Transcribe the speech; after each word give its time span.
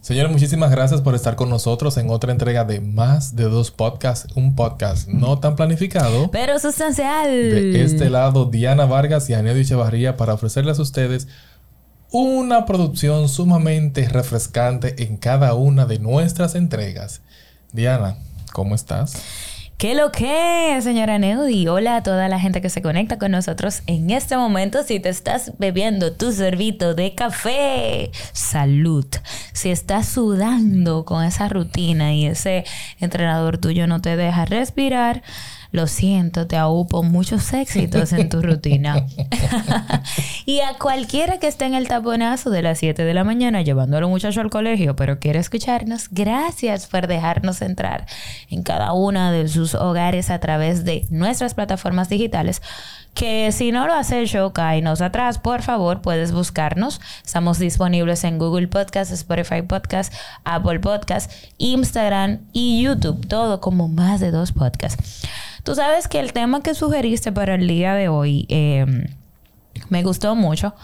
Señores, 0.00 0.32
muchísimas 0.32 0.70
gracias 0.70 1.02
por 1.02 1.14
estar 1.14 1.36
con 1.36 1.50
nosotros 1.50 1.98
en 1.98 2.08
otra 2.08 2.32
entrega 2.32 2.64
de 2.64 2.80
Más 2.80 3.36
de 3.36 3.44
dos 3.44 3.70
podcasts. 3.70 4.34
Un 4.34 4.54
podcast 4.54 5.06
no 5.08 5.38
tan 5.40 5.56
planificado. 5.56 6.30
Pero 6.30 6.58
sustancial. 6.58 7.28
De 7.28 7.84
este 7.84 8.08
lado, 8.08 8.46
Diana 8.46 8.86
Vargas 8.86 9.28
y 9.28 9.34
Anedio 9.34 9.60
Echevarría 9.60 10.16
para 10.16 10.32
ofrecerles 10.32 10.78
a 10.78 10.82
ustedes 10.82 11.28
una 12.10 12.64
producción 12.64 13.28
sumamente 13.28 14.08
refrescante 14.08 15.04
en 15.04 15.18
cada 15.18 15.52
una 15.52 15.84
de 15.84 15.98
nuestras 15.98 16.54
entregas. 16.54 17.20
Diana, 17.72 18.16
¿cómo 18.54 18.74
estás? 18.74 19.22
¿Qué 19.80 19.94
lo 19.94 20.12
que, 20.12 20.78
señora 20.82 21.18
Neudi? 21.18 21.66
Hola 21.66 21.96
a 21.96 22.02
toda 22.02 22.28
la 22.28 22.38
gente 22.38 22.60
que 22.60 22.68
se 22.68 22.82
conecta 22.82 23.18
con 23.18 23.30
nosotros 23.30 23.80
en 23.86 24.10
este 24.10 24.36
momento. 24.36 24.82
Si 24.82 25.00
te 25.00 25.08
estás 25.08 25.52
bebiendo 25.56 26.12
tu 26.12 26.32
servito 26.32 26.94
de 26.94 27.14
café, 27.14 28.10
salud. 28.34 29.06
Si 29.54 29.70
estás 29.70 30.06
sudando 30.06 31.06
con 31.06 31.24
esa 31.24 31.48
rutina 31.48 32.12
y 32.12 32.26
ese 32.26 32.66
entrenador 32.98 33.56
tuyo 33.56 33.86
no 33.86 34.02
te 34.02 34.18
deja 34.18 34.44
respirar, 34.44 35.22
lo 35.72 35.86
siento, 35.86 36.46
te 36.46 36.56
aúpo 36.56 37.02
muchos 37.02 37.52
éxitos 37.52 38.12
en 38.12 38.28
tu 38.28 38.42
rutina. 38.42 39.06
y 40.46 40.60
a 40.60 40.74
cualquiera 40.74 41.38
que 41.38 41.46
esté 41.46 41.66
en 41.66 41.74
el 41.74 41.86
taponazo 41.86 42.50
de 42.50 42.62
las 42.62 42.78
7 42.78 43.04
de 43.04 43.14
la 43.14 43.24
mañana 43.24 43.62
llevando 43.62 43.96
a 43.96 44.00
los 44.00 44.10
muchachos 44.10 44.38
al 44.38 44.50
colegio, 44.50 44.96
pero 44.96 45.18
quiere 45.18 45.38
escucharnos, 45.38 46.08
gracias 46.10 46.86
por 46.86 47.06
dejarnos 47.06 47.62
entrar 47.62 48.06
en 48.48 48.62
cada 48.62 48.92
una 48.92 49.30
de 49.30 49.48
sus 49.48 49.74
hogares 49.74 50.30
a 50.30 50.40
través 50.40 50.84
de 50.84 51.06
nuestras 51.10 51.54
plataformas 51.54 52.08
digitales. 52.08 52.62
Que 53.14 53.50
si 53.50 53.72
no 53.72 53.86
lo 53.88 53.94
has 53.94 54.12
hecho, 54.12 54.52
cáenos 54.52 55.00
atrás, 55.00 55.38
por 55.38 55.62
favor, 55.62 56.00
puedes 56.00 56.32
buscarnos. 56.32 57.00
Estamos 57.24 57.58
disponibles 57.58 58.22
en 58.22 58.38
Google 58.38 58.68
Podcast, 58.68 59.12
Spotify 59.12 59.62
Podcast, 59.62 60.14
Apple 60.44 60.78
Podcast, 60.78 61.30
Instagram 61.58 62.38
y 62.52 62.82
YouTube. 62.82 63.26
Todo 63.26 63.60
como 63.60 63.88
más 63.88 64.20
de 64.20 64.30
dos 64.30 64.52
podcasts. 64.52 65.26
Tú 65.62 65.74
sabes 65.74 66.08
que 66.08 66.20
el 66.20 66.32
tema 66.32 66.62
que 66.62 66.74
sugeriste 66.74 67.32
para 67.32 67.54
el 67.54 67.66
día 67.66 67.94
de 67.94 68.08
hoy 68.08 68.46
eh, 68.48 68.86
me 69.88 70.02
gustó 70.02 70.34
mucho. 70.34 70.74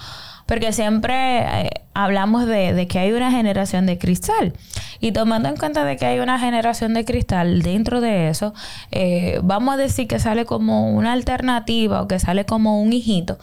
Porque 0.46 0.72
siempre 0.72 1.41
eh, 1.41 1.70
hablamos 1.92 2.46
de, 2.46 2.86
que 2.88 3.00
hay 3.00 3.10
una 3.10 3.32
generación 3.32 3.84
de 3.86 3.98
cristal. 3.98 4.52
Y 5.00 5.10
tomando 5.10 5.48
en 5.48 5.56
cuenta 5.56 5.84
de 5.84 5.97
que 5.97 6.06
hay 6.06 6.20
una 6.20 6.38
generación 6.38 6.94
de 6.94 7.04
cristal, 7.04 7.62
dentro 7.62 8.00
de 8.00 8.28
eso, 8.28 8.54
eh, 8.92 9.41
vamos 9.42 9.74
a 9.74 9.77
decir 9.77 10.06
que 10.06 10.20
sale 10.20 10.44
como 10.44 10.92
una 10.92 11.12
alternativa 11.12 12.00
o 12.00 12.06
que 12.06 12.20
sale 12.20 12.47
como 12.47 12.80
un 12.80 12.92
hijito 12.92 13.38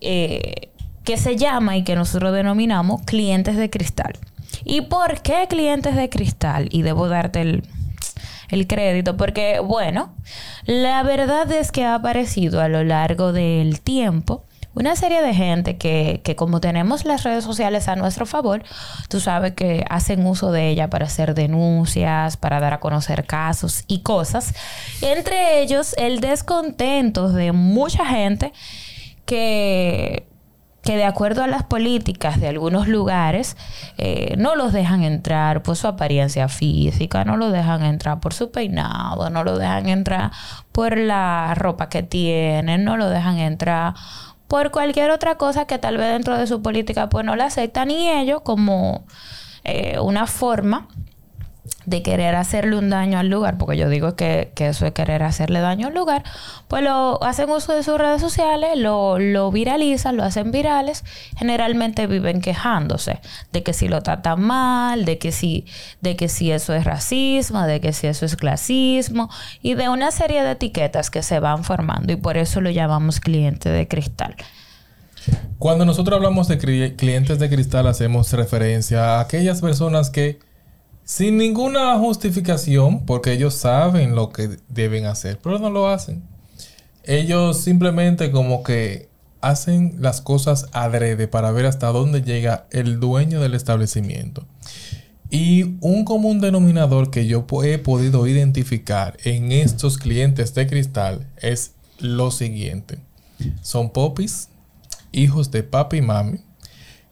que 0.00 1.16
se 1.16 1.36
llama 1.36 1.76
y 1.76 1.84
que 1.84 1.94
nosotros 1.96 2.32
denominamos 2.32 3.02
clientes 3.02 3.56
de 3.56 3.68
cristal. 3.68 4.12
¿Y 4.64 4.82
por 4.82 5.20
qué 5.22 5.46
clientes 5.48 5.96
de 5.96 6.08
cristal? 6.08 6.68
Y 6.70 6.82
debo 6.82 7.08
darte 7.08 7.42
el, 7.42 7.64
el 8.50 8.66
crédito, 8.66 9.16
porque 9.16 9.60
bueno, 9.60 10.14
la 10.64 11.02
verdad 11.02 11.50
es 11.52 11.72
que 11.72 11.84
ha 11.84 11.94
aparecido 11.94 12.60
a 12.60 12.68
lo 12.68 12.84
largo 12.84 13.32
del 13.32 13.80
tiempo 13.80 14.44
una 14.72 14.94
serie 14.94 15.20
de 15.20 15.34
gente 15.34 15.78
que, 15.78 16.20
que, 16.22 16.36
como 16.36 16.60
tenemos 16.60 17.04
las 17.04 17.24
redes 17.24 17.42
sociales 17.42 17.88
a 17.88 17.96
nuestro 17.96 18.24
favor, 18.24 18.62
tú 19.08 19.18
sabes 19.18 19.54
que 19.54 19.84
hacen 19.90 20.24
uso 20.24 20.52
de 20.52 20.68
ella 20.68 20.88
para 20.88 21.06
hacer 21.06 21.34
denuncias, 21.34 22.36
para 22.36 22.60
dar 22.60 22.74
a 22.74 22.80
conocer 22.80 23.26
casos 23.26 23.82
y 23.88 24.02
cosas. 24.02 24.54
Entre 25.02 25.60
ellos, 25.60 25.94
el 25.98 26.20
descontento 26.20 27.30
de 27.30 27.50
mucha 27.50 28.06
gente 28.06 28.52
que 29.26 30.29
que 30.82 30.96
de 30.96 31.04
acuerdo 31.04 31.42
a 31.42 31.46
las 31.46 31.62
políticas 31.62 32.40
de 32.40 32.48
algunos 32.48 32.88
lugares 32.88 33.56
eh, 33.98 34.34
no 34.38 34.56
los 34.56 34.72
dejan 34.72 35.02
entrar 35.02 35.62
por 35.62 35.76
su 35.76 35.86
apariencia 35.86 36.48
física, 36.48 37.24
no 37.24 37.36
lo 37.36 37.50
dejan 37.50 37.84
entrar 37.84 38.20
por 38.20 38.32
su 38.32 38.50
peinado, 38.50 39.28
no 39.30 39.44
lo 39.44 39.58
dejan 39.58 39.88
entrar 39.88 40.30
por 40.72 40.96
la 40.96 41.54
ropa 41.54 41.88
que 41.88 42.02
tienen, 42.02 42.84
no 42.84 42.96
lo 42.96 43.10
dejan 43.10 43.38
entrar 43.38 43.94
por 44.48 44.70
cualquier 44.70 45.10
otra 45.10 45.36
cosa 45.36 45.66
que 45.66 45.78
tal 45.78 45.96
vez 45.96 46.12
dentro 46.12 46.36
de 46.36 46.46
su 46.46 46.60
política 46.62 47.08
pues 47.08 47.24
no 47.24 47.36
la 47.36 47.46
aceptan. 47.46 47.90
Y 47.90 48.10
ellos 48.10 48.40
como 48.42 49.04
eh, 49.64 49.98
una 50.00 50.26
forma 50.26 50.88
de 51.86 52.02
querer 52.02 52.34
hacerle 52.36 52.76
un 52.76 52.90
daño 52.90 53.18
al 53.18 53.28
lugar, 53.28 53.56
porque 53.58 53.76
yo 53.76 53.88
digo 53.88 54.14
que, 54.14 54.52
que, 54.54 54.68
eso 54.68 54.86
es 54.86 54.92
querer 54.92 55.22
hacerle 55.22 55.60
daño 55.60 55.88
al 55.88 55.94
lugar, 55.94 56.24
pues 56.68 56.82
lo 56.82 57.22
hacen 57.22 57.50
uso 57.50 57.72
de 57.74 57.82
sus 57.82 57.98
redes 57.98 58.20
sociales, 58.20 58.76
lo, 58.76 59.18
lo 59.18 59.50
viralizan, 59.50 60.16
lo 60.16 60.22
hacen 60.22 60.52
virales, 60.52 61.04
generalmente 61.36 62.06
viven 62.06 62.40
quejándose 62.40 63.20
de 63.52 63.62
que 63.62 63.72
si 63.72 63.88
lo 63.88 64.02
tratan 64.02 64.42
mal, 64.42 65.04
de 65.04 65.18
que 65.18 65.32
si, 65.32 65.64
de 66.00 66.16
que 66.16 66.28
si 66.28 66.52
eso 66.52 66.74
es 66.74 66.84
racismo, 66.84 67.62
de 67.62 67.80
que 67.80 67.92
si 67.92 68.06
eso 68.06 68.26
es 68.26 68.36
clasismo, 68.36 69.30
y 69.62 69.74
de 69.74 69.88
una 69.88 70.10
serie 70.10 70.42
de 70.42 70.52
etiquetas 70.52 71.10
que 71.10 71.22
se 71.22 71.40
van 71.40 71.64
formando, 71.64 72.12
y 72.12 72.16
por 72.16 72.36
eso 72.36 72.60
lo 72.60 72.70
llamamos 72.70 73.20
cliente 73.20 73.68
de 73.68 73.88
cristal. 73.88 74.36
Cuando 75.58 75.84
nosotros 75.84 76.16
hablamos 76.16 76.48
de 76.48 76.58
clientes 76.96 77.38
de 77.38 77.50
cristal, 77.50 77.86
hacemos 77.86 78.32
referencia 78.32 79.16
a 79.16 79.20
aquellas 79.20 79.60
personas 79.60 80.08
que 80.08 80.38
sin 81.10 81.38
ninguna 81.38 81.98
justificación, 81.98 83.04
porque 83.04 83.32
ellos 83.32 83.54
saben 83.54 84.14
lo 84.14 84.30
que 84.30 84.60
deben 84.68 85.06
hacer, 85.06 85.40
pero 85.42 85.58
no 85.58 85.68
lo 85.68 85.88
hacen. 85.88 86.22
Ellos 87.02 87.60
simplemente 87.60 88.30
como 88.30 88.62
que 88.62 89.08
hacen 89.40 89.96
las 89.98 90.20
cosas 90.20 90.68
adrede 90.70 91.26
para 91.26 91.50
ver 91.50 91.66
hasta 91.66 91.88
dónde 91.88 92.22
llega 92.22 92.68
el 92.70 93.00
dueño 93.00 93.40
del 93.40 93.54
establecimiento. 93.54 94.46
Y 95.30 95.78
un 95.80 96.04
común 96.04 96.40
denominador 96.40 97.10
que 97.10 97.26
yo 97.26 97.44
he 97.64 97.78
podido 97.78 98.28
identificar 98.28 99.16
en 99.24 99.50
estos 99.50 99.98
clientes 99.98 100.54
de 100.54 100.68
cristal 100.68 101.26
es 101.38 101.72
lo 101.98 102.30
siguiente. 102.30 103.00
Son 103.62 103.90
popis, 103.90 104.48
hijos 105.10 105.50
de 105.50 105.64
papi 105.64 105.96
y 105.96 106.02
mami, 106.02 106.38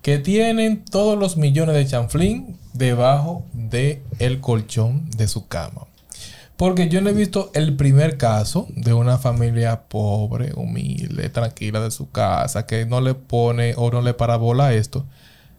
que 0.02 0.18
tienen 0.18 0.84
todos 0.84 1.18
los 1.18 1.36
millones 1.36 1.74
de 1.74 1.86
chanflín 1.86 2.56
debajo 2.72 3.44
de 3.52 4.02
el 4.18 4.40
colchón 4.40 5.10
de 5.10 5.28
su 5.28 5.48
cama. 5.48 5.86
Porque 6.56 6.88
yo 6.88 7.00
no 7.00 7.10
he 7.10 7.12
visto 7.12 7.50
el 7.54 7.76
primer 7.76 8.16
caso 8.16 8.66
de 8.70 8.92
una 8.92 9.18
familia 9.18 9.82
pobre, 9.82 10.52
humilde, 10.54 11.28
tranquila 11.28 11.80
de 11.80 11.92
su 11.92 12.10
casa, 12.10 12.66
que 12.66 12.84
no 12.84 13.00
le 13.00 13.14
pone 13.14 13.74
o 13.76 13.90
no 13.92 14.02
le 14.02 14.12
parabola 14.12 14.72
esto, 14.72 15.06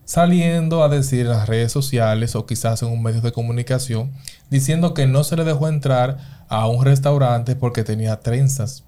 saliendo 0.04 0.84
a 0.84 0.90
decir 0.90 1.22
en 1.22 1.30
las 1.30 1.48
redes 1.48 1.72
sociales 1.72 2.36
o 2.36 2.46
quizás 2.46 2.82
en 2.82 2.90
un 2.90 3.02
medio 3.02 3.22
de 3.22 3.32
comunicación, 3.32 4.12
diciendo 4.50 4.94
que 4.94 5.08
no 5.08 5.24
se 5.24 5.38
le 5.38 5.46
dejó 5.46 5.68
entrar 5.70 6.18
a 6.50 6.68
un 6.68 6.84
restaurante 6.84 7.56
porque 7.56 7.84
tenía 7.84 8.20
trenzas, 8.20 8.84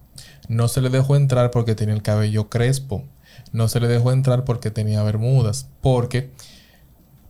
no 0.49 0.67
se 0.67 0.81
le 0.81 0.89
dejó 0.89 1.15
entrar 1.15 1.51
porque 1.51 1.75
tenía 1.75 1.93
el 1.93 2.01
cabello 2.01 2.49
crespo, 2.49 3.05
no 3.51 3.67
se 3.67 3.79
le 3.79 3.87
dejó 3.87 4.11
entrar 4.11 4.45
porque 4.45 4.71
tenía 4.71 5.03
bermudas, 5.03 5.69
porque 5.81 6.31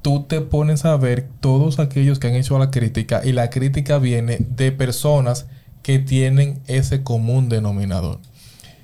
tú 0.01 0.23
te 0.23 0.41
pones 0.41 0.85
a 0.85 0.97
ver 0.97 1.27
todos 1.39 1.79
aquellos 1.79 2.19
que 2.19 2.27
han 2.27 2.35
hecho 2.35 2.57
la 2.57 2.71
crítica 2.71 3.21
y 3.23 3.31
la 3.31 3.49
crítica 3.49 3.99
viene 3.99 4.37
de 4.39 4.71
personas 4.71 5.47
que 5.83 5.99
tienen 5.99 6.61
ese 6.67 7.03
común 7.03 7.49
denominador. 7.49 8.19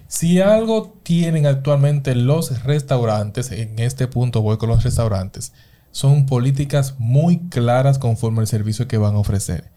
Si 0.07 0.39
algo 0.39 0.97
tienen 1.03 1.45
actualmente 1.45 2.15
los 2.15 2.63
restaurantes, 2.63 3.51
en 3.51 3.77
este 3.79 4.07
punto 4.07 4.41
voy 4.41 4.57
con 4.57 4.69
los 4.69 4.83
restaurantes, 4.83 5.51
son 5.91 6.25
políticas 6.25 6.95
muy 6.97 7.39
claras 7.49 7.99
conforme 7.99 8.39
al 8.39 8.47
servicio 8.47 8.87
que 8.87 8.97
van 8.97 9.15
a 9.15 9.19
ofrecer. 9.19 9.71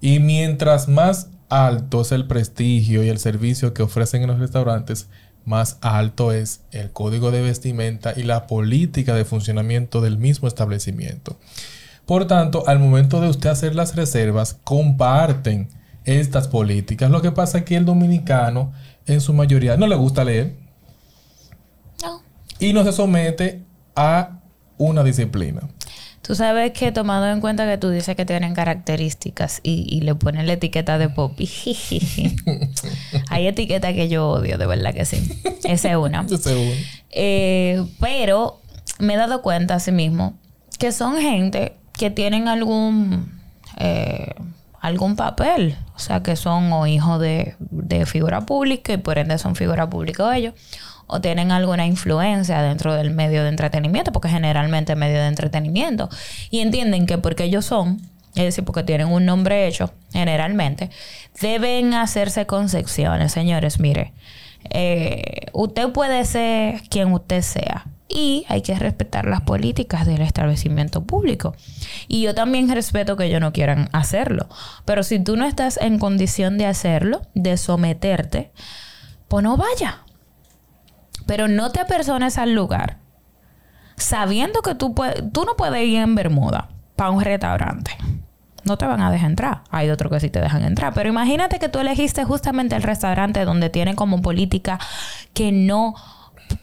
Y 0.00 0.18
mientras 0.18 0.88
más 0.88 1.28
alto 1.48 2.00
es 2.00 2.12
el 2.12 2.26
prestigio 2.26 3.04
y 3.04 3.08
el 3.08 3.18
servicio 3.18 3.74
que 3.74 3.82
ofrecen 3.82 4.22
en 4.22 4.28
los 4.28 4.40
restaurantes, 4.40 5.08
más 5.46 5.78
alto 5.80 6.32
es 6.32 6.60
el 6.72 6.90
código 6.90 7.30
de 7.30 7.40
vestimenta 7.40 8.12
y 8.14 8.24
la 8.24 8.46
política 8.46 9.14
de 9.14 9.24
funcionamiento 9.24 10.00
del 10.00 10.18
mismo 10.18 10.48
establecimiento. 10.48 11.38
Por 12.04 12.26
tanto, 12.26 12.64
al 12.68 12.78
momento 12.78 13.20
de 13.20 13.28
usted 13.28 13.48
hacer 13.48 13.74
las 13.74 13.96
reservas, 13.96 14.58
comparten 14.64 15.68
estas 16.04 16.48
políticas. 16.48 17.10
Lo 17.10 17.22
que 17.22 17.32
pasa 17.32 17.58
es 17.58 17.64
que 17.64 17.76
el 17.76 17.84
dominicano, 17.84 18.72
en 19.06 19.20
su 19.20 19.32
mayoría, 19.32 19.76
no 19.76 19.86
le 19.86 19.96
gusta 19.96 20.24
leer. 20.24 20.56
No. 22.02 22.22
Y 22.58 22.72
no 22.72 22.84
se 22.84 22.92
somete 22.92 23.64
a 23.94 24.40
una 24.78 25.02
disciplina. 25.02 25.62
Tú 26.26 26.34
sabes 26.34 26.72
que 26.72 26.90
tomando 26.90 27.28
en 27.28 27.40
cuenta 27.40 27.66
que 27.66 27.78
tú 27.78 27.90
dices 27.90 28.16
que 28.16 28.24
tienen 28.24 28.52
características 28.52 29.60
y, 29.62 29.86
y 29.88 30.00
le 30.00 30.16
ponen 30.16 30.48
la 30.48 30.54
etiqueta 30.54 30.98
de 30.98 31.08
pop. 31.08 31.38
Hay 33.28 33.46
etiquetas 33.46 33.94
que 33.94 34.08
yo 34.08 34.30
odio, 34.30 34.58
de 34.58 34.66
verdad 34.66 34.92
que 34.92 35.04
sí. 35.04 35.40
Esa 35.64 35.90
es 35.90 35.96
una. 35.96 36.26
Eh, 37.18 37.82
pero 37.98 38.60
me 38.98 39.14
he 39.14 39.16
dado 39.16 39.40
cuenta 39.40 39.76
asimismo 39.76 40.34
que 40.78 40.92
son 40.92 41.16
gente 41.16 41.74
que 41.94 42.10
tienen 42.10 42.46
algún 42.46 43.40
eh, 43.78 44.34
algún 44.80 45.16
papel, 45.16 45.76
o 45.94 45.98
sea 45.98 46.22
que 46.22 46.36
son 46.36 46.72
o 46.72 46.86
hijos 46.86 47.20
de, 47.20 47.56
de 47.58 48.04
figura 48.04 48.42
pública 48.42 48.92
y 48.92 48.98
por 48.98 49.18
ende 49.18 49.38
son 49.38 49.56
figura 49.56 49.88
pública 49.88 50.36
ellos, 50.36 50.54
o 51.06 51.20
tienen 51.20 51.52
alguna 51.52 51.86
influencia 51.86 52.62
dentro 52.62 52.94
del 52.94 53.10
medio 53.10 53.42
de 53.42 53.48
entretenimiento, 53.48 54.12
porque 54.12 54.28
generalmente 54.28 54.92
es 54.92 54.98
medio 54.98 55.20
de 55.20 55.28
entretenimiento, 55.28 56.08
y 56.50 56.60
entienden 56.60 57.06
que 57.06 57.18
porque 57.18 57.44
ellos 57.44 57.64
son, 57.64 58.00
es 58.34 58.44
decir, 58.44 58.64
porque 58.64 58.82
tienen 58.82 59.08
un 59.08 59.24
nombre 59.24 59.66
hecho, 59.66 59.92
generalmente, 60.12 60.90
deben 61.40 61.94
hacerse 61.94 62.46
concepciones, 62.46 63.32
señores, 63.32 63.80
mire, 63.80 64.12
eh, 64.70 65.46
usted 65.52 65.90
puede 65.90 66.24
ser 66.24 66.82
quien 66.88 67.12
usted 67.12 67.42
sea, 67.42 67.86
y 68.08 68.44
hay 68.48 68.62
que 68.62 68.74
respetar 68.76 69.26
las 69.26 69.40
políticas 69.40 70.06
del 70.06 70.22
establecimiento 70.22 71.02
público. 71.04 71.54
Y 72.08 72.22
yo 72.22 72.34
también 72.34 72.68
respeto 72.72 73.16
que 73.16 73.24
ellos 73.24 73.40
no 73.40 73.52
quieran 73.52 73.88
hacerlo. 73.92 74.48
Pero 74.84 75.02
si 75.02 75.18
tú 75.18 75.36
no 75.36 75.44
estás 75.44 75.76
en 75.78 75.98
condición 75.98 76.56
de 76.56 76.66
hacerlo, 76.66 77.22
de 77.34 77.56
someterte, 77.56 78.52
pues 79.28 79.42
no 79.42 79.56
vaya. 79.56 80.05
Pero 81.26 81.48
no 81.48 81.70
te 81.70 81.80
apersones 81.80 82.38
al 82.38 82.54
lugar 82.54 82.98
sabiendo 83.96 84.62
que 84.62 84.74
tú, 84.74 84.94
tú 85.32 85.44
no 85.44 85.56
puedes 85.56 85.82
ir 85.86 85.98
en 85.98 86.14
Bermuda 86.14 86.68
para 86.94 87.10
un 87.10 87.22
restaurante. 87.22 87.92
No 88.64 88.76
te 88.76 88.86
van 88.86 89.00
a 89.00 89.10
dejar 89.10 89.30
entrar. 89.30 89.62
Hay 89.70 89.90
otros 89.90 90.10
que 90.10 90.20
sí 90.20 90.28
te 90.28 90.40
dejan 90.40 90.64
entrar. 90.64 90.92
Pero 90.92 91.08
imagínate 91.08 91.58
que 91.58 91.68
tú 91.68 91.78
elegiste 91.78 92.24
justamente 92.24 92.74
el 92.74 92.82
restaurante 92.82 93.44
donde 93.44 93.70
tienen 93.70 93.94
como 93.94 94.22
política 94.22 94.80
que 95.34 95.52
no 95.52 95.94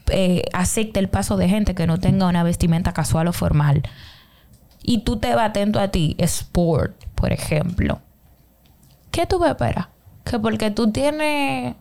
eh, 0.07 0.43
acepte 0.53 0.99
el 0.99 1.07
paso 1.07 1.37
de 1.37 1.47
gente 1.47 1.75
que 1.75 1.87
no 1.87 1.99
tenga 1.99 2.27
una 2.27 2.43
vestimenta 2.43 2.91
casual 2.91 3.29
o 3.29 3.33
formal. 3.33 3.83
Y 4.81 4.99
tú 4.99 5.17
te 5.17 5.33
vas 5.33 5.49
atento 5.49 5.79
a 5.79 5.87
ti, 5.89 6.15
sport, 6.19 6.93
por 7.15 7.31
ejemplo. 7.31 8.01
¿Qué 9.11 9.25
tú 9.25 9.43
esperas? 9.45 9.87
Que 10.25 10.39
porque 10.39 10.71
tú 10.71 10.91
tienes 10.91 11.75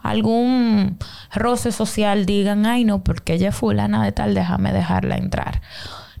algún 0.00 0.98
roce 1.34 1.72
social 1.72 2.26
digan, 2.26 2.66
ay 2.66 2.84
no, 2.84 3.02
porque 3.02 3.34
ella 3.34 3.48
es 3.50 3.56
fulana 3.56 4.04
de 4.04 4.12
tal, 4.12 4.34
déjame 4.34 4.72
dejarla 4.72 5.16
entrar. 5.16 5.62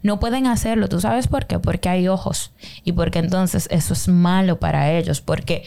No 0.02 0.20
pueden 0.20 0.46
hacerlo. 0.46 0.88
¿Tú 0.88 1.00
sabes 1.00 1.28
por 1.28 1.46
qué? 1.46 1.58
Porque 1.58 1.88
hay 1.88 2.08
ojos. 2.08 2.52
Y 2.84 2.92
porque 2.92 3.18
entonces 3.18 3.68
eso 3.70 3.92
es 3.92 4.08
malo 4.08 4.58
para 4.58 4.92
ellos. 4.92 5.20
Porque 5.20 5.64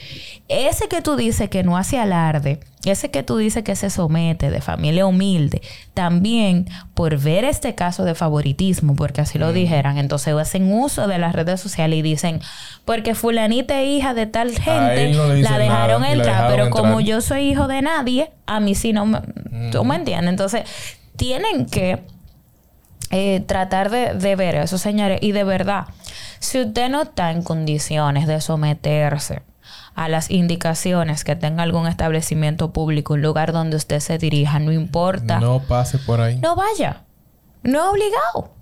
ese 0.47 0.87
que 0.87 1.01
tú 1.01 1.15
dices 1.15 1.49
que 1.49 1.63
no 1.63 1.77
hace 1.77 1.99
alarde, 1.99 2.59
ese 2.85 3.11
que 3.11 3.23
tú 3.23 3.37
dices 3.37 3.63
que 3.63 3.75
se 3.75 3.89
somete 3.89 4.49
de 4.49 4.61
familia 4.61 5.05
humilde, 5.05 5.61
también 5.93 6.67
por 6.93 7.17
ver 7.17 7.43
este 7.43 7.75
caso 7.75 8.05
de 8.05 8.15
favoritismo, 8.15 8.95
porque 8.95 9.21
así 9.21 9.37
lo 9.37 9.51
dijeran, 9.51 9.97
entonces 9.97 10.33
hacen 10.35 10.71
uso 10.71 11.07
de 11.07 11.17
las 11.17 11.33
redes 11.33 11.59
sociales 11.59 11.99
y 11.99 12.01
dicen, 12.01 12.39
porque 12.85 13.15
fulanita 13.15 13.81
es 13.81 13.89
hija 13.89 14.13
de 14.13 14.27
tal 14.27 14.51
gente, 14.57 15.13
la 15.41 15.57
dejaron 15.57 16.05
entrar, 16.05 16.49
pero 16.49 16.69
como 16.69 17.01
yo 17.01 17.19
soy 17.21 17.49
hijo 17.49 17.67
de 17.67 17.81
nadie, 17.81 18.31
a 18.45 18.59
mí 18.59 18.75
sí 18.75 18.93
no 18.93 19.05
me... 19.05 19.19
¿Tú 19.71 19.83
me 19.83 19.95
entiendes? 19.95 20.29
Entonces, 20.29 20.63
tienen 21.17 21.65
que 21.65 21.99
eh, 23.11 23.39
tratar 23.41 23.89
de, 23.89 24.13
de 24.13 24.35
ver 24.35 24.55
eso, 24.55 24.77
señores. 24.77 25.19
Y 25.21 25.31
de 25.31 25.43
verdad, 25.43 25.87
si 26.39 26.61
usted 26.61 26.89
no 26.89 27.03
está 27.03 27.31
en 27.31 27.41
condiciones 27.41 28.27
de 28.27 28.39
someterse 28.41 29.41
a 29.95 30.07
las 30.07 30.31
indicaciones 30.31 31.23
que 31.23 31.35
tenga 31.35 31.63
algún 31.63 31.87
establecimiento 31.87 32.71
público, 32.71 33.15
un 33.15 33.21
lugar 33.21 33.51
donde 33.51 33.75
usted 33.77 33.99
se 33.99 34.17
dirija, 34.17 34.59
no 34.59 34.71
importa. 34.71 35.39
No 35.39 35.59
pase 35.59 35.97
por 35.97 36.21
ahí. 36.21 36.37
No 36.37 36.55
vaya. 36.55 37.03
No 37.63 37.91
obligado. 37.91 38.53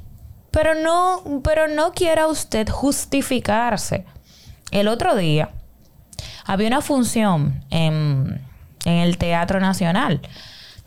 Pero 0.52 0.74
no, 0.74 1.42
pero 1.44 1.68
no 1.68 1.92
quiera 1.92 2.28
usted 2.28 2.68
justificarse. 2.70 4.06
El 4.72 4.88
otro 4.88 5.16
día 5.16 5.50
había 6.46 6.68
una 6.68 6.82
función 6.82 7.64
en, 7.70 8.42
en 8.86 8.94
el 8.94 9.18
Teatro 9.18 9.60
Nacional 9.60 10.22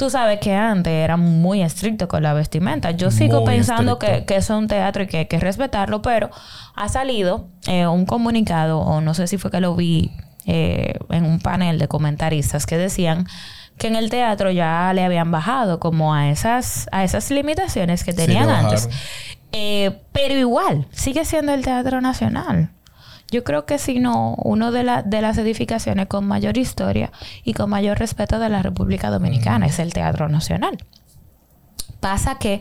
Tú 0.00 0.08
sabes 0.08 0.40
que 0.40 0.54
antes 0.54 0.94
era 0.94 1.18
muy 1.18 1.60
estricto 1.60 2.08
con 2.08 2.22
la 2.22 2.32
vestimenta. 2.32 2.90
Yo 2.92 3.10
sigo 3.10 3.44
pensando 3.44 3.98
que, 3.98 4.24
que, 4.24 4.36
es 4.36 4.48
un 4.48 4.66
teatro 4.66 5.02
y 5.02 5.06
que 5.06 5.18
hay 5.18 5.26
que 5.26 5.38
respetarlo, 5.38 6.00
pero 6.00 6.30
ha 6.74 6.88
salido 6.88 7.48
eh, 7.66 7.86
un 7.86 8.06
comunicado, 8.06 8.80
o 8.80 9.02
no 9.02 9.12
sé 9.12 9.26
si 9.26 9.36
fue 9.36 9.50
que 9.50 9.60
lo 9.60 9.76
vi 9.76 10.10
eh, 10.46 10.94
en 11.10 11.26
un 11.26 11.38
panel 11.38 11.78
de 11.78 11.86
comentaristas 11.86 12.64
que 12.64 12.78
decían 12.78 13.26
que 13.76 13.88
en 13.88 13.96
el 13.96 14.08
teatro 14.08 14.50
ya 14.50 14.90
le 14.94 15.04
habían 15.04 15.30
bajado 15.30 15.80
como 15.80 16.14
a 16.14 16.30
esas, 16.30 16.88
a 16.92 17.04
esas 17.04 17.30
limitaciones 17.30 18.02
que 18.02 18.14
tenían 18.14 18.48
antes. 18.48 18.88
Eh, 19.52 20.00
pero 20.12 20.34
igual, 20.34 20.86
sigue 20.92 21.26
siendo 21.26 21.52
el 21.52 21.62
Teatro 21.62 22.00
Nacional. 22.00 22.70
Yo 23.30 23.44
creo 23.44 23.64
que 23.64 23.78
si 23.78 24.00
no, 24.00 24.34
uno 24.36 24.72
de, 24.72 25.02
de 25.04 25.20
las 25.20 25.38
edificaciones 25.38 26.06
con 26.06 26.26
mayor 26.26 26.58
historia 26.58 27.12
y 27.44 27.54
con 27.54 27.70
mayor 27.70 27.98
respeto 27.98 28.38
de 28.38 28.48
la 28.48 28.62
República 28.62 29.10
Dominicana 29.10 29.66
es 29.66 29.78
el 29.78 29.92
Teatro 29.92 30.28
Nacional. 30.28 30.78
Pasa 32.00 32.38
que 32.38 32.60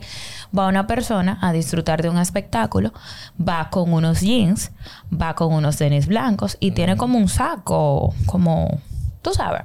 va 0.56 0.68
una 0.68 0.86
persona 0.86 1.38
a 1.40 1.52
disfrutar 1.52 2.02
de 2.02 2.10
un 2.10 2.18
espectáculo, 2.18 2.92
va 3.40 3.70
con 3.70 3.92
unos 3.92 4.20
jeans, 4.20 4.70
va 5.10 5.34
con 5.34 5.54
unos 5.54 5.78
tenis 5.78 6.06
blancos 6.06 6.56
y 6.60 6.72
tiene 6.72 6.96
como 6.96 7.18
un 7.18 7.28
saco, 7.28 8.14
como, 8.26 8.80
tú 9.22 9.32
sabes. 9.32 9.62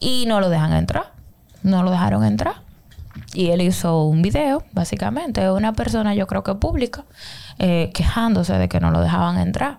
Y 0.00 0.24
no 0.26 0.40
lo 0.40 0.48
dejan 0.48 0.72
entrar. 0.72 1.12
No 1.62 1.82
lo 1.82 1.90
dejaron 1.90 2.24
entrar. 2.24 2.56
Y 3.34 3.50
él 3.50 3.60
hizo 3.60 4.04
un 4.04 4.22
video, 4.22 4.64
básicamente, 4.72 5.50
una 5.50 5.74
persona 5.74 6.14
yo 6.14 6.26
creo 6.26 6.42
que 6.42 6.54
pública, 6.54 7.04
eh, 7.58 7.90
quejándose 7.94 8.54
de 8.54 8.68
que 8.68 8.80
no 8.80 8.90
lo 8.90 9.00
dejaban 9.00 9.38
entrar. 9.38 9.78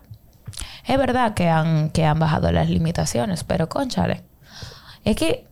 Es 0.86 0.98
verdad 0.98 1.34
que 1.34 1.48
han, 1.48 1.90
que 1.90 2.04
han 2.04 2.18
bajado 2.18 2.52
las 2.52 2.68
limitaciones, 2.68 3.44
pero 3.44 3.68
conchale. 3.68 4.22
Es 5.04 5.16
que 5.16 5.46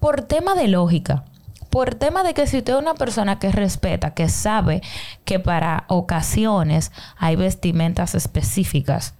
por 0.00 0.22
tema 0.22 0.54
de 0.54 0.68
lógica, 0.68 1.24
por 1.70 1.94
tema 1.94 2.22
de 2.22 2.34
que 2.34 2.46
si 2.46 2.58
usted 2.58 2.74
es 2.74 2.78
una 2.78 2.94
persona 2.94 3.38
que 3.38 3.50
respeta, 3.50 4.14
que 4.14 4.28
sabe 4.28 4.82
que 5.24 5.40
para 5.40 5.84
ocasiones 5.88 6.92
hay 7.16 7.36
vestimentas 7.36 8.14
específicas, 8.14 9.14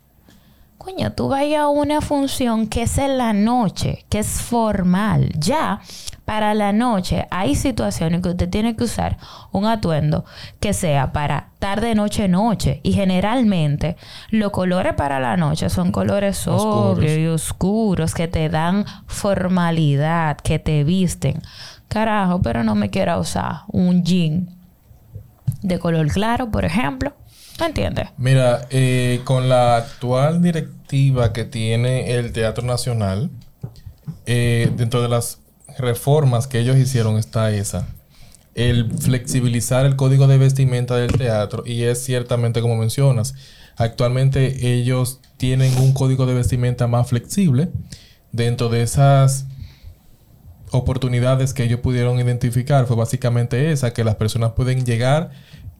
coño, 0.84 1.12
tú 1.12 1.28
vayas 1.28 1.62
a 1.62 1.68
una 1.68 2.02
función 2.02 2.66
que 2.66 2.82
es 2.82 2.98
en 2.98 3.16
la 3.16 3.32
noche, 3.32 4.04
que 4.10 4.18
es 4.18 4.42
formal, 4.42 5.30
ya 5.38 5.80
para 6.26 6.54
la 6.54 6.72
noche 6.72 7.26
hay 7.30 7.54
situaciones 7.54 8.22
que 8.22 8.30
usted 8.30 8.48
tiene 8.48 8.76
que 8.76 8.84
usar 8.84 9.18
un 9.52 9.66
atuendo 9.66 10.24
que 10.60 10.72
sea 10.72 11.12
para 11.12 11.48
tarde, 11.58 11.94
noche, 11.94 12.28
noche. 12.28 12.80
Y 12.82 12.92
generalmente 12.92 13.96
los 14.30 14.50
colores 14.50 14.94
para 14.94 15.20
la 15.20 15.36
noche 15.36 15.68
son 15.68 15.92
colores 15.92 16.36
sobrios 16.38 17.18
y 17.18 17.26
oscuros 17.26 18.14
que 18.14 18.28
te 18.28 18.48
dan 18.48 18.84
formalidad, 19.06 20.38
que 20.38 20.58
te 20.58 20.84
visten. 20.84 21.42
Carajo, 21.88 22.40
pero 22.40 22.64
no 22.64 22.74
me 22.74 22.90
quiera 22.90 23.18
usar 23.18 23.62
un 23.68 24.02
jean 24.02 24.53
de 25.62 25.78
color 25.78 26.08
claro, 26.08 26.50
por 26.50 26.64
ejemplo. 26.64 27.12
¿Me 27.60 27.66
entiendes? 27.66 28.08
Mira, 28.16 28.66
eh, 28.70 29.20
con 29.24 29.48
la 29.48 29.76
actual 29.76 30.42
directiva 30.42 31.32
que 31.32 31.44
tiene 31.44 32.14
el 32.14 32.32
Teatro 32.32 32.64
Nacional, 32.66 33.30
eh, 34.26 34.70
dentro 34.76 35.02
de 35.02 35.08
las 35.08 35.38
reformas 35.78 36.46
que 36.46 36.58
ellos 36.58 36.76
hicieron 36.76 37.16
está 37.16 37.50
esa. 37.52 37.86
El 38.54 38.92
flexibilizar 38.98 39.86
el 39.86 39.96
código 39.96 40.26
de 40.26 40.38
vestimenta 40.38 40.96
del 40.96 41.12
teatro 41.12 41.64
y 41.66 41.82
es 41.82 42.02
ciertamente 42.04 42.60
como 42.60 42.76
mencionas. 42.76 43.34
Actualmente 43.76 44.72
ellos 44.72 45.20
tienen 45.36 45.76
un 45.78 45.92
código 45.92 46.26
de 46.26 46.34
vestimenta 46.34 46.86
más 46.86 47.08
flexible. 47.08 47.70
Dentro 48.30 48.68
de 48.68 48.82
esas 48.82 49.46
oportunidades 50.74 51.54
que 51.54 51.64
ellos 51.64 51.80
pudieron 51.80 52.18
identificar 52.18 52.86
fue 52.86 52.96
básicamente 52.96 53.72
esa, 53.72 53.92
que 53.92 54.04
las 54.04 54.16
personas 54.16 54.52
pueden 54.52 54.84
llegar 54.84 55.30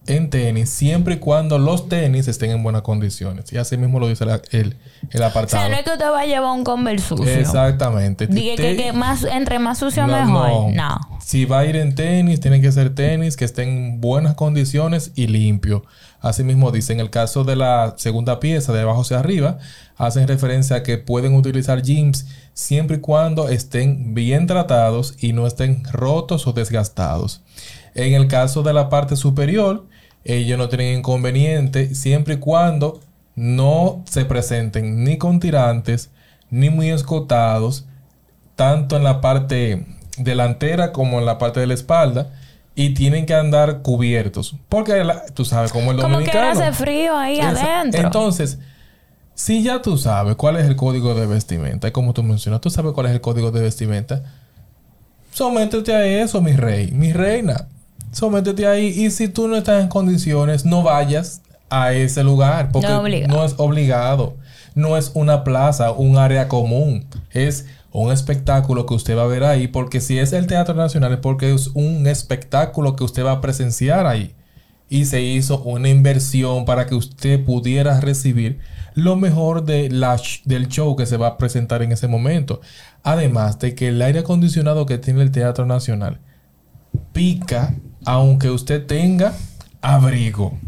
en 0.06 0.28
tenis 0.28 0.68
siempre 0.70 1.14
y 1.14 1.16
cuando 1.18 1.58
los 1.58 1.88
tenis 1.88 2.28
estén 2.28 2.50
en 2.50 2.62
buenas 2.62 2.82
condiciones. 2.82 3.52
Y 3.52 3.56
así 3.56 3.76
mismo 3.76 4.00
lo 4.00 4.08
dice 4.08 4.24
el, 4.50 4.76
el 5.10 5.22
apartado. 5.22 5.62
O 5.62 5.66
sea, 5.66 5.68
no 5.68 5.76
es 5.76 5.82
que 5.82 5.90
usted 5.90 6.10
va 6.10 6.20
a 6.20 6.26
llevar 6.26 6.54
un 6.54 6.64
Converse 6.64 7.08
sucio. 7.08 7.26
Exactamente. 7.26 8.26
Dije 8.26 8.76
que, 8.76 8.92
más, 8.92 9.24
entre 9.24 9.58
más 9.58 9.78
sucio 9.78 10.06
mejor. 10.06 10.72
No. 10.72 11.00
Si 11.20 11.44
va 11.46 11.60
a 11.60 11.64
ir 11.64 11.76
en 11.76 11.94
tenis, 11.94 12.40
tienen 12.40 12.60
que 12.60 12.70
ser 12.70 12.94
tenis 12.94 13.36
que 13.36 13.44
estén 13.44 13.68
en 13.68 14.00
buenas 14.00 14.34
condiciones 14.34 15.12
y 15.14 15.26
limpio. 15.26 15.84
Así 16.24 16.42
mismo 16.42 16.70
dice, 16.70 16.94
en 16.94 17.00
el 17.00 17.10
caso 17.10 17.44
de 17.44 17.54
la 17.54 17.96
segunda 17.98 18.40
pieza, 18.40 18.72
de 18.72 18.80
abajo 18.80 19.02
hacia 19.02 19.18
arriba, 19.18 19.58
hacen 19.98 20.26
referencia 20.26 20.76
a 20.76 20.82
que 20.82 20.96
pueden 20.96 21.34
utilizar 21.34 21.82
jeans 21.82 22.26
siempre 22.54 22.96
y 22.96 23.00
cuando 23.00 23.50
estén 23.50 24.14
bien 24.14 24.46
tratados 24.46 25.16
y 25.20 25.34
no 25.34 25.46
estén 25.46 25.84
rotos 25.92 26.46
o 26.46 26.54
desgastados. 26.54 27.42
En 27.94 28.14
el 28.14 28.26
caso 28.26 28.62
de 28.62 28.72
la 28.72 28.88
parte 28.88 29.16
superior, 29.16 29.84
ellos 30.24 30.56
no 30.56 30.70
tienen 30.70 31.00
inconveniente 31.00 31.94
siempre 31.94 32.36
y 32.36 32.38
cuando 32.38 33.02
no 33.36 34.02
se 34.08 34.24
presenten 34.24 35.04
ni 35.04 35.18
con 35.18 35.40
tirantes 35.40 36.10
ni 36.48 36.70
muy 36.70 36.88
escotados, 36.88 37.84
tanto 38.56 38.96
en 38.96 39.04
la 39.04 39.20
parte 39.20 39.84
delantera 40.16 40.90
como 40.90 41.18
en 41.18 41.26
la 41.26 41.36
parte 41.36 41.60
de 41.60 41.66
la 41.66 41.74
espalda 41.74 42.32
y 42.74 42.90
tienen 42.94 43.26
que 43.26 43.34
andar 43.34 43.82
cubiertos. 43.82 44.56
Porque 44.68 45.02
tú 45.34 45.44
sabes 45.44 45.72
cómo 45.72 45.92
el 45.92 45.98
Como 45.98 46.14
dominicano. 46.14 46.58
que 46.58 46.64
hace 46.64 46.72
frío 46.72 47.16
ahí 47.16 47.40
adentro. 47.40 48.00
Entonces, 48.02 48.58
si 49.34 49.62
ya 49.62 49.80
tú 49.82 49.96
sabes 49.96 50.36
cuál 50.36 50.56
es 50.56 50.66
el 50.66 50.76
código 50.76 51.14
de 51.14 51.26
vestimenta, 51.26 51.88
y 51.88 51.92
como 51.92 52.12
tú 52.12 52.22
mencionas, 52.22 52.60
tú 52.60 52.70
sabes 52.70 52.92
cuál 52.92 53.06
es 53.06 53.12
el 53.12 53.20
código 53.20 53.50
de 53.50 53.60
vestimenta, 53.62 54.22
sométete 55.32 55.94
a 55.94 56.04
eso, 56.04 56.40
mi 56.40 56.52
rey, 56.52 56.90
mi 56.92 57.12
reina. 57.12 57.68
Sométete 58.12 58.66
ahí. 58.66 58.86
Y 58.86 59.10
si 59.10 59.28
tú 59.28 59.48
no 59.48 59.56
estás 59.56 59.82
en 59.82 59.88
condiciones, 59.88 60.64
no 60.64 60.82
vayas 60.82 61.42
a 61.68 61.92
ese 61.92 62.22
lugar. 62.22 62.70
Porque 62.70 62.86
No 62.88 63.02
no 63.28 63.44
es 63.44 63.54
obligado. 63.56 64.36
No 64.76 64.96
es 64.96 65.10
una 65.14 65.44
plaza, 65.44 65.92
un 65.92 66.16
área 66.18 66.48
común. 66.48 67.06
Es 67.32 67.66
un 67.94 68.12
espectáculo 68.12 68.86
que 68.86 68.94
usted 68.94 69.16
va 69.16 69.22
a 69.22 69.26
ver 69.26 69.44
ahí. 69.44 69.68
Porque 69.68 70.00
si 70.00 70.18
es 70.18 70.32
el 70.32 70.46
Teatro 70.46 70.74
Nacional, 70.74 71.12
es 71.12 71.18
porque 71.20 71.54
es 71.54 71.68
un 71.74 72.06
espectáculo 72.06 72.96
que 72.96 73.04
usted 73.04 73.24
va 73.24 73.32
a 73.32 73.40
presenciar 73.40 74.06
ahí. 74.06 74.34
Y 74.88 75.06
se 75.06 75.22
hizo 75.22 75.62
una 75.62 75.88
inversión 75.88 76.64
para 76.66 76.86
que 76.86 76.94
usted 76.94 77.42
pudiera 77.44 78.00
recibir 78.00 78.58
lo 78.94 79.16
mejor 79.16 79.64
de 79.64 79.88
la 79.90 80.14
sh- 80.16 80.42
del 80.44 80.68
show 80.68 80.94
que 80.96 81.06
se 81.06 81.16
va 81.16 81.28
a 81.28 81.38
presentar 81.38 81.82
en 81.82 81.92
ese 81.92 82.06
momento. 82.08 82.60
Además 83.02 83.58
de 83.60 83.74
que 83.74 83.88
el 83.88 84.02
aire 84.02 84.18
acondicionado 84.20 84.86
que 84.86 84.98
tiene 84.98 85.22
el 85.22 85.30
Teatro 85.30 85.64
Nacional 85.64 86.20
pica 87.12 87.74
aunque 88.04 88.50
usted 88.50 88.86
tenga 88.86 89.32
abrigo. 89.80 90.58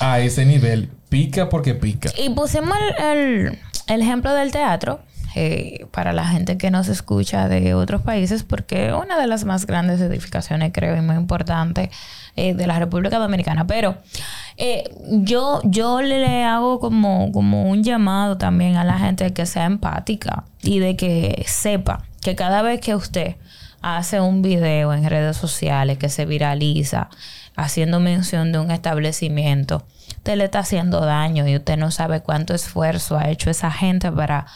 A 0.00 0.20
ese 0.20 0.44
nivel, 0.46 0.90
pica 1.08 1.48
porque 1.48 1.74
pica. 1.74 2.10
Y 2.18 2.30
pusimos 2.30 2.76
el, 2.98 3.04
el- 3.18 3.58
el 3.88 4.00
ejemplo 4.02 4.32
del 4.32 4.50
teatro 4.52 5.00
eh, 5.34 5.86
para 5.90 6.12
la 6.12 6.26
gente 6.26 6.58
que 6.58 6.70
nos 6.70 6.88
escucha 6.88 7.48
de 7.48 7.74
otros 7.74 8.02
países, 8.02 8.42
porque 8.42 8.92
una 8.92 9.18
de 9.18 9.26
las 9.26 9.44
más 9.44 9.66
grandes 9.66 10.00
edificaciones, 10.00 10.72
creo, 10.74 10.96
y 10.96 11.00
muy 11.00 11.16
importante 11.16 11.90
eh, 12.36 12.54
de 12.54 12.66
la 12.66 12.78
República 12.78 13.18
Dominicana. 13.18 13.66
Pero 13.66 13.96
eh, 14.56 14.84
yo, 15.08 15.60
yo 15.64 16.02
le 16.02 16.44
hago 16.44 16.80
como, 16.80 17.32
como 17.32 17.70
un 17.70 17.82
llamado 17.82 18.38
también 18.38 18.76
a 18.76 18.84
la 18.84 18.98
gente 18.98 19.32
que 19.32 19.46
sea 19.46 19.64
empática 19.64 20.44
y 20.62 20.78
de 20.78 20.96
que 20.96 21.44
sepa 21.46 22.04
que 22.20 22.36
cada 22.36 22.62
vez 22.62 22.80
que 22.80 22.94
usted 22.94 23.36
hace 23.82 24.20
un 24.20 24.42
video 24.42 24.94
en 24.94 25.08
redes 25.08 25.36
sociales 25.36 25.98
que 25.98 26.08
se 26.08 26.24
viraliza 26.24 27.08
haciendo 27.56 28.00
mención 28.00 28.52
de 28.52 28.58
un 28.58 28.70
establecimiento, 28.70 29.84
usted 30.08 30.36
le 30.36 30.44
está 30.44 30.60
haciendo 30.60 31.00
daño 31.00 31.46
y 31.48 31.56
usted 31.56 31.76
no 31.76 31.90
sabe 31.90 32.20
cuánto 32.20 32.54
esfuerzo 32.54 33.18
ha 33.18 33.28
hecho 33.28 33.50
esa 33.50 33.70
gente 33.70 34.10
para 34.12 34.46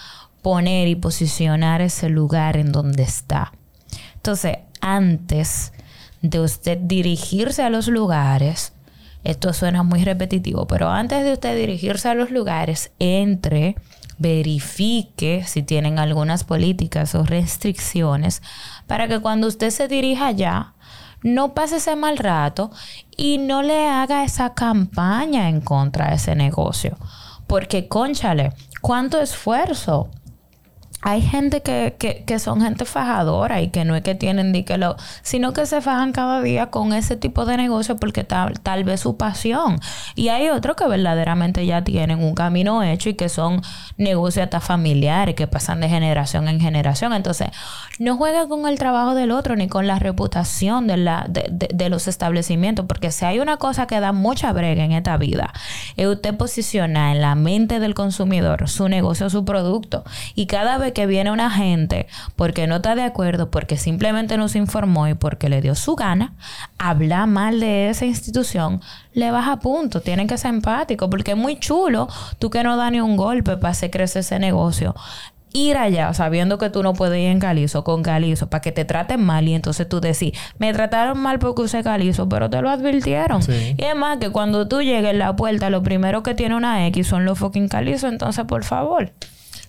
poner 0.46 0.86
y 0.86 0.94
posicionar 0.94 1.80
ese 1.80 2.08
lugar 2.08 2.56
en 2.56 2.70
donde 2.70 3.02
está. 3.02 3.52
Entonces, 4.14 4.58
antes 4.80 5.72
de 6.22 6.38
usted 6.38 6.78
dirigirse 6.78 7.64
a 7.64 7.68
los 7.68 7.88
lugares, 7.88 8.72
esto 9.24 9.52
suena 9.52 9.82
muy 9.82 10.04
repetitivo, 10.04 10.68
pero 10.68 10.88
antes 10.88 11.24
de 11.24 11.32
usted 11.32 11.56
dirigirse 11.56 12.08
a 12.08 12.14
los 12.14 12.30
lugares, 12.30 12.92
entre, 13.00 13.74
verifique 14.18 15.42
si 15.44 15.64
tienen 15.64 15.98
algunas 15.98 16.44
políticas 16.44 17.16
o 17.16 17.24
restricciones 17.24 18.40
para 18.86 19.08
que 19.08 19.18
cuando 19.18 19.48
usted 19.48 19.70
se 19.70 19.88
dirija 19.88 20.28
allá, 20.28 20.74
no 21.24 21.54
pase 21.54 21.78
ese 21.78 21.96
mal 21.96 22.18
rato 22.18 22.70
y 23.16 23.38
no 23.38 23.64
le 23.64 23.88
haga 23.88 24.22
esa 24.22 24.54
campaña 24.54 25.48
en 25.48 25.60
contra 25.60 26.10
de 26.10 26.14
ese 26.14 26.36
negocio. 26.36 26.96
Porque, 27.48 27.88
conchale, 27.88 28.52
¿cuánto 28.80 29.20
esfuerzo? 29.20 30.08
Hay 31.08 31.22
gente 31.22 31.62
que, 31.62 31.94
que, 32.00 32.24
que 32.26 32.40
son 32.40 32.60
gente 32.62 32.84
fajadora 32.84 33.62
y 33.62 33.68
que 33.68 33.84
no 33.84 33.94
es 33.94 34.02
que 34.02 34.16
tienen 34.16 34.50
ni 34.50 34.64
que 34.64 34.76
lo, 34.76 34.96
sino 35.22 35.52
que 35.52 35.64
se 35.64 35.80
fajan 35.80 36.10
cada 36.10 36.42
día 36.42 36.66
con 36.72 36.92
ese 36.92 37.14
tipo 37.16 37.44
de 37.44 37.56
negocio 37.56 37.94
porque 37.94 38.24
tal, 38.24 38.58
tal 38.58 38.82
vez 38.82 39.02
su 39.02 39.16
pasión. 39.16 39.78
Y 40.16 40.30
hay 40.30 40.48
otros 40.48 40.74
que 40.74 40.84
verdaderamente 40.88 41.64
ya 41.64 41.84
tienen 41.84 42.24
un 42.24 42.34
camino 42.34 42.82
hecho 42.82 43.08
y 43.08 43.14
que 43.14 43.28
son 43.28 43.62
negocios 43.96 44.42
hasta 44.42 44.58
familiares 44.58 45.36
que 45.36 45.46
pasan 45.46 45.80
de 45.80 45.88
generación 45.88 46.48
en 46.48 46.58
generación. 46.58 47.12
Entonces, 47.12 47.50
no 48.00 48.16
juega 48.16 48.48
con 48.48 48.66
el 48.66 48.76
trabajo 48.76 49.14
del 49.14 49.30
otro 49.30 49.54
ni 49.54 49.68
con 49.68 49.86
la 49.86 50.00
reputación 50.00 50.88
de, 50.88 50.96
la, 50.96 51.26
de, 51.28 51.46
de- 51.52 51.70
de 51.72 51.88
los 51.88 52.08
establecimientos, 52.08 52.84
porque 52.86 53.12
si 53.12 53.24
hay 53.24 53.38
una 53.38 53.58
cosa 53.58 53.86
que 53.86 54.00
da 54.00 54.10
mucha 54.10 54.52
brega 54.52 54.82
en 54.82 54.90
esta 54.90 55.16
vida, 55.18 55.52
es 55.96 56.08
usted 56.08 56.36
posiciona 56.36 57.12
en 57.12 57.20
la 57.22 57.36
mente 57.36 57.78
del 57.78 57.94
consumidor 57.94 58.68
su 58.68 58.88
negocio, 58.88 59.30
su 59.30 59.44
producto. 59.44 60.02
Y 60.34 60.46
cada 60.46 60.78
vez 60.78 60.94
que 60.96 61.06
viene 61.06 61.30
una 61.30 61.50
gente 61.50 62.06
porque 62.36 62.66
no 62.66 62.76
está 62.76 62.94
de 62.94 63.02
acuerdo, 63.02 63.50
porque 63.50 63.76
simplemente 63.76 64.38
no 64.38 64.48
se 64.48 64.56
informó 64.56 65.06
y 65.08 65.12
porque 65.12 65.50
le 65.50 65.60
dio 65.60 65.74
su 65.74 65.94
gana, 65.94 66.32
habla 66.78 67.26
mal 67.26 67.60
de 67.60 67.90
esa 67.90 68.06
institución, 68.06 68.80
le 69.12 69.30
baja 69.30 69.60
punto. 69.60 70.00
Tienen 70.00 70.26
que 70.26 70.38
ser 70.38 70.54
empáticos, 70.54 71.10
porque 71.10 71.32
es 71.32 71.36
muy 71.36 71.58
chulo 71.58 72.08
tú 72.38 72.48
que 72.48 72.62
no 72.62 72.78
da 72.78 72.90
ni 72.90 73.02
un 73.02 73.18
golpe 73.18 73.58
para 73.58 73.72
hacer 73.72 73.90
crecer 73.90 74.20
ese 74.20 74.38
negocio 74.38 74.94
ir 75.52 75.76
allá 75.76 76.12
sabiendo 76.12 76.58
que 76.58 76.70
tú 76.70 76.82
no 76.82 76.92
puedes 76.92 77.18
ir 77.18 77.28
en 77.28 77.40
calizo 77.40 77.82
con 77.84 78.02
calizo 78.02 78.48
para 78.48 78.60
que 78.60 78.72
te 78.72 78.84
traten 78.84 79.22
mal 79.22 79.48
y 79.48 79.54
entonces 79.54 79.88
tú 79.88 80.00
decís, 80.00 80.32
me 80.58 80.72
trataron 80.72 81.18
mal 81.18 81.38
porque 81.38 81.62
usé 81.62 81.82
calizo, 81.82 82.28
pero 82.28 82.50
te 82.50 82.60
lo 82.60 82.68
advirtieron. 82.68 83.42
Sí. 83.42 83.74
Y 83.76 83.84
es 83.84 83.96
más 83.96 84.18
que 84.18 84.30
cuando 84.30 84.68
tú 84.68 84.82
llegues 84.82 85.12
en 85.12 85.18
la 85.18 85.36
puerta, 85.36 85.70
lo 85.70 85.82
primero 85.82 86.22
que 86.22 86.34
tiene 86.34 86.56
una 86.56 86.86
X 86.88 87.06
son 87.06 87.24
los 87.24 87.38
fucking 87.38 87.68
calizos, 87.68 88.10
entonces 88.10 88.44
por 88.44 88.64
favor. 88.64 89.12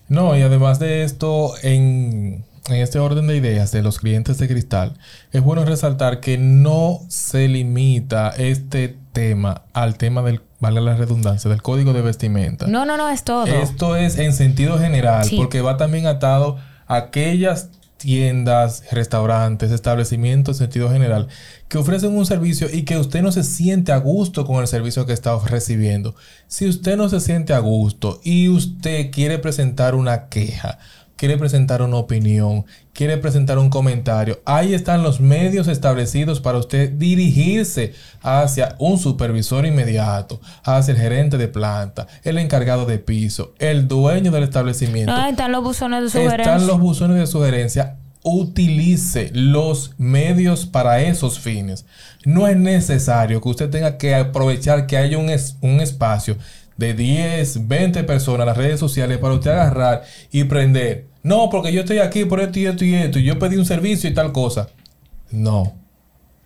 No, 0.08 0.36
y 0.36 0.42
además 0.42 0.78
de 0.78 1.04
esto, 1.04 1.52
en, 1.62 2.44
en 2.68 2.74
este 2.76 2.98
orden 2.98 3.26
de 3.26 3.36
ideas 3.36 3.72
de 3.72 3.82
los 3.82 3.98
clientes 3.98 4.38
de 4.38 4.48
cristal, 4.48 4.94
es 5.32 5.42
bueno 5.42 5.64
resaltar 5.64 6.20
que 6.20 6.38
no 6.38 7.00
se 7.08 7.48
limita 7.48 8.30
este 8.30 8.96
tema 9.12 9.62
al 9.72 9.96
tema 9.96 10.22
del, 10.22 10.40
vale 10.60 10.80
la 10.80 10.94
redundancia, 10.96 11.50
del 11.50 11.62
código 11.62 11.92
de 11.92 12.02
vestimenta. 12.02 12.66
No, 12.66 12.84
no, 12.86 12.96
no 12.96 13.08
es 13.10 13.24
todo. 13.24 13.44
Esto 13.46 13.96
es 13.96 14.18
en 14.18 14.32
sentido 14.32 14.78
general, 14.78 15.24
Sí. 15.24 15.36
porque 15.36 15.60
va 15.60 15.76
también 15.76 16.06
atado 16.06 16.56
a 16.86 16.96
aquellas 16.96 17.68
tiendas, 17.98 18.84
restaurantes, 18.90 19.70
establecimientos 19.70 20.56
en 20.56 20.66
sentido 20.66 20.90
general 20.90 21.28
que 21.68 21.78
ofrecen 21.78 22.16
un 22.16 22.24
servicio 22.24 22.68
y 22.72 22.84
que 22.84 22.96
usted 22.96 23.22
no 23.22 23.32
se 23.32 23.42
siente 23.44 23.92
a 23.92 23.98
gusto 23.98 24.46
con 24.46 24.60
el 24.62 24.66
servicio 24.68 25.04
que 25.04 25.12
está 25.12 25.38
recibiendo. 25.38 26.14
Si 26.46 26.66
usted 26.66 26.96
no 26.96 27.08
se 27.08 27.20
siente 27.20 27.52
a 27.52 27.58
gusto 27.58 28.20
y 28.24 28.48
usted 28.48 29.10
quiere 29.10 29.38
presentar 29.38 29.94
una 29.94 30.28
queja, 30.28 30.78
quiere 31.18 31.36
presentar 31.36 31.82
una 31.82 31.96
opinión, 31.96 32.64
quiere 32.94 33.16
presentar 33.18 33.58
un 33.58 33.68
comentario, 33.70 34.40
ahí 34.46 34.72
están 34.72 35.02
los 35.02 35.20
medios 35.20 35.66
establecidos 35.68 36.40
para 36.40 36.56
usted 36.58 36.90
dirigirse 36.92 37.92
hacia 38.22 38.76
un 38.78 38.98
supervisor 38.98 39.66
inmediato, 39.66 40.40
hacia 40.62 40.92
el 40.94 40.98
gerente 41.00 41.36
de 41.36 41.48
planta, 41.48 42.06
el 42.22 42.38
encargado 42.38 42.86
de 42.86 42.98
piso, 42.98 43.52
el 43.58 43.88
dueño 43.88 44.30
del 44.30 44.44
establecimiento. 44.44 45.12
No, 45.12 45.18
ahí 45.20 45.32
están 45.32 45.52
los 45.52 45.62
buzones 45.64 46.02
de 46.04 46.08
sugerencia. 46.10 46.52
Están 46.54 46.66
los 46.68 46.78
buzones 46.80 47.16
de 47.18 47.26
sugerencia. 47.26 47.96
Utilice 48.22 49.30
los 49.32 49.92
medios 49.98 50.66
para 50.66 51.00
esos 51.02 51.38
fines. 51.38 51.86
No 52.24 52.46
es 52.46 52.56
necesario 52.56 53.40
que 53.40 53.48
usted 53.48 53.70
tenga 53.70 53.96
que 53.98 54.14
aprovechar 54.14 54.86
que 54.86 54.96
haya 54.96 55.18
un, 55.18 55.28
es- 55.30 55.56
un 55.60 55.80
espacio 55.80 56.36
de 56.78 56.94
10, 56.94 57.68
20 57.68 58.04
personas 58.04 58.40
en 58.40 58.46
las 58.46 58.56
redes 58.56 58.80
sociales 58.80 59.18
para 59.18 59.34
usted 59.34 59.50
agarrar 59.50 60.04
y 60.30 60.44
prender. 60.44 61.08
No, 61.22 61.50
porque 61.50 61.72
yo 61.72 61.80
estoy 61.80 61.98
aquí 61.98 62.24
por 62.24 62.40
esto 62.40 62.58
y 62.58 62.66
esto 62.66 62.84
y 62.84 62.94
esto. 62.94 63.18
Y 63.18 63.24
yo 63.24 63.38
pedí 63.38 63.56
un 63.56 63.66
servicio 63.66 64.08
y 64.08 64.14
tal 64.14 64.32
cosa. 64.32 64.68
No. 65.30 65.74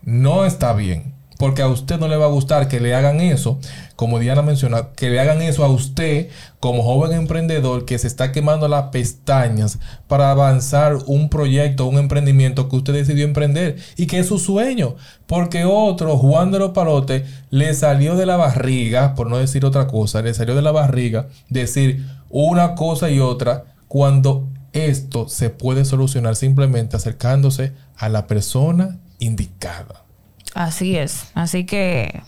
No 0.03 0.45
está 0.45 0.73
bien. 0.73 1.15
Porque 1.39 1.63
a 1.63 1.69
usted 1.69 1.99
no 1.99 2.09
le 2.09 2.17
va 2.17 2.27
a 2.27 2.31
gustar 2.31 2.69
que 2.69 2.81
le 2.81 2.95
hagan 2.95 3.21
eso, 3.21 3.59
como 3.97 4.19
Diana 4.19 4.43
menciona, 4.43 4.91
que 4.97 5.11
le 5.11 5.21
hagan 5.21 5.43
eso 5.43 5.65
a 5.65 5.69
usted 5.69 6.29
como 6.61 6.83
joven 6.83 7.13
emprendedor 7.13 7.85
que 7.85 7.99
se 7.99 8.07
está 8.07 8.33
quemando 8.33 8.69
las 8.69 8.85
pestañas 8.91 9.79
para 10.07 10.31
avanzar 10.31 10.99
un 11.07 11.29
proyecto, 11.29 11.87
un 11.87 11.99
emprendimiento 11.99 12.69
que 12.69 12.77
usted 12.77 12.93
decidió 12.93 13.25
emprender 13.25 13.77
y 13.97 14.07
que 14.07 14.19
es 14.19 14.27
su 14.27 14.39
sueño. 14.39 14.97
Porque 15.27 15.65
otro, 15.65 16.17
Juan 16.19 16.51
de 16.53 16.59
los 16.59 16.71
Palotes, 16.71 17.29
le 17.51 17.75
salió 17.75 18.17
de 18.17 18.27
la 18.27 18.37
barriga, 18.37 19.15
por 19.15 19.29
no 19.29 19.39
decir 19.39 19.65
otra 19.65 19.87
cosa, 19.87 20.23
le 20.23 20.35
salió 20.35 20.55
de 20.55 20.63
la 20.63 20.73
barriga 20.73 21.29
decir 21.49 22.07
una 22.29 22.75
cosa 22.75 23.11
y 23.11 23.21
otra 23.21 23.65
cuando 23.89 24.49
esto 24.73 25.29
se 25.29 25.51
puede 25.51 25.85
solucionar 25.85 26.37
simplemente 26.37 26.97
acercándose 26.97 27.73
a 27.97 28.09
la 28.09 28.27
persona 28.27 28.99
indicada. 29.19 30.05
Así 30.55 30.97
es. 30.97 31.31
Así 31.35 31.65
que 31.65 32.23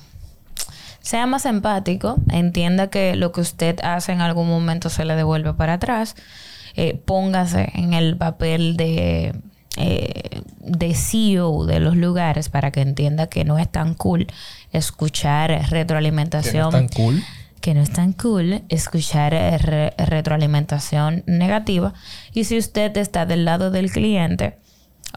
sea 1.05 1.27
más 1.27 1.45
empático, 1.45 2.17
entienda 2.31 2.89
que 2.89 3.15
lo 3.15 3.31
que 3.31 3.43
usted 3.43 3.79
hace 3.83 4.13
en 4.13 4.23
algún 4.23 4.49
momento 4.49 4.89
se 4.89 5.05
le 5.05 5.15
devuelve 5.17 5.53
para 5.53 5.75
atrás, 5.75 6.17
eh, 6.77 6.99
póngase 7.05 7.71
en 7.75 7.93
el 7.93 8.17
papel 8.17 8.77
de, 8.79 9.35
eh, 9.77 10.41
de 10.61 10.95
CEO 10.95 11.67
de 11.67 11.79
los 11.81 11.95
lugares 11.97 12.49
para 12.49 12.71
que 12.71 12.81
entienda 12.81 13.27
que 13.27 13.45
no 13.45 13.59
es 13.59 13.71
tan 13.71 13.95
cool 13.95 14.29
escuchar 14.73 15.51
retroalimentación. 15.71 16.71
Que 16.71 16.79
no 16.79 16.85
es 16.85 16.91
tan 16.91 17.05
cool. 17.05 17.23
Que 17.61 17.75
no 17.75 17.83
es 17.83 17.93
tan 17.93 18.13
cool 18.15 18.63
escuchar 18.71 19.33
retroalimentación 19.99 21.23
negativa. 21.27 21.93
Y 22.33 22.45
si 22.45 22.57
usted 22.57 22.97
está 22.97 23.27
del 23.27 23.45
lado 23.45 23.71
del 23.71 23.91
cliente, 23.91 24.59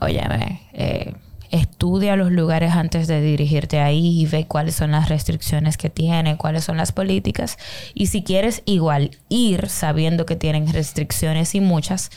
óyeme, 0.01 0.61
eh, 0.73 1.13
estudia 1.51 2.15
los 2.15 2.31
lugares 2.31 2.73
antes 2.73 3.07
de 3.07 3.21
dirigirte 3.21 3.79
ahí 3.79 4.21
y 4.21 4.25
ve 4.25 4.45
cuáles 4.47 4.75
son 4.75 4.91
las 4.91 5.09
restricciones 5.09 5.77
que 5.77 5.89
tienen, 5.89 6.37
cuáles 6.37 6.63
son 6.63 6.77
las 6.77 6.91
políticas. 6.91 7.57
Y 7.93 8.07
si 8.07 8.23
quieres 8.23 8.63
igual 8.65 9.11
ir 9.29 9.69
sabiendo 9.69 10.25
que 10.25 10.35
tienen 10.35 10.71
restricciones 10.71 11.55
y 11.55 11.61
muchas, 11.61 12.11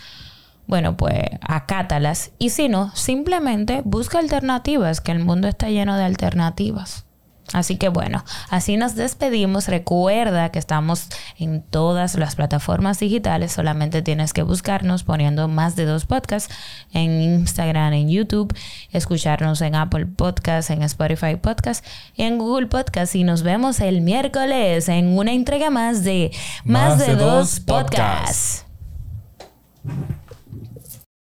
bueno, 0.66 0.96
pues 0.96 1.24
acátalas. 1.40 2.30
Y 2.38 2.50
si 2.50 2.68
no, 2.68 2.94
simplemente 2.94 3.82
busca 3.84 4.18
alternativas, 4.18 5.00
que 5.00 5.12
el 5.12 5.18
mundo 5.18 5.48
está 5.48 5.68
lleno 5.68 5.96
de 5.96 6.04
alternativas. 6.04 7.06
Así 7.52 7.76
que 7.76 7.88
bueno, 7.88 8.24
así 8.48 8.76
nos 8.76 8.94
despedimos. 8.94 9.66
Recuerda 9.66 10.50
que 10.50 10.58
estamos 10.58 11.08
en 11.38 11.62
todas 11.62 12.14
las 12.14 12.36
plataformas 12.36 13.00
digitales. 13.00 13.52
Solamente 13.52 14.02
tienes 14.02 14.32
que 14.32 14.42
buscarnos 14.42 15.02
poniendo 15.02 15.48
más 15.48 15.74
de 15.74 15.84
dos 15.84 16.06
podcasts 16.06 16.54
en 16.92 17.20
Instagram, 17.20 17.92
en 17.94 18.08
YouTube, 18.08 18.54
escucharnos 18.92 19.60
en 19.62 19.74
Apple 19.74 20.06
Podcasts, 20.06 20.70
en 20.70 20.82
Spotify 20.82 21.36
Podcasts 21.36 21.86
y 22.14 22.22
en 22.22 22.38
Google 22.38 22.68
Podcasts. 22.68 23.16
Y 23.16 23.24
nos 23.24 23.42
vemos 23.42 23.80
el 23.80 24.00
miércoles 24.00 24.88
en 24.88 25.18
una 25.18 25.32
entrega 25.32 25.70
más 25.70 26.04
de 26.04 26.30
Más, 26.64 26.98
de, 26.98 27.16
dos, 27.16 27.60
podcasts. 27.60 28.64